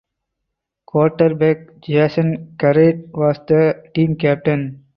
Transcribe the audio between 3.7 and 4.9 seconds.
team captain.